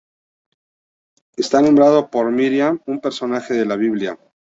[1.37, 4.17] Está nombrado por Miriam, un personaje de la Biblia.